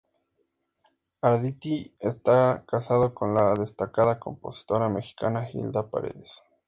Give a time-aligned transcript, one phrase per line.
[1.21, 6.41] Arditti está casado con la destacada compositora mexicana Hilda Paredes.